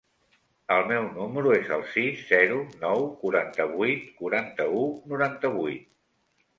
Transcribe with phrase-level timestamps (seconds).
[0.75, 2.57] El meu número es el sis, zero,
[2.87, 4.85] nou, quaranta-vuit, quaranta-u,
[5.15, 5.91] noranta-vuit.